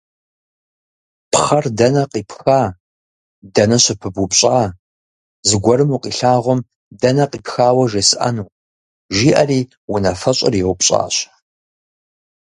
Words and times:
«Пхъэр 1.31 1.65
дэнэ 1.77 2.03
къипха, 2.11 2.61
дэнэ 3.55 3.77
щыпыбупщӏа, 3.83 4.59
зыгуэрым 5.47 5.89
укъилъагъум 5.95 6.59
дэнэ 7.01 7.25
къипхауэ 7.31 7.85
жесӏэну?»– 7.91 8.53
жиӏэри 9.15 9.59
унафэщӏыр 9.93 10.53
еупщӏащ. 10.63 11.15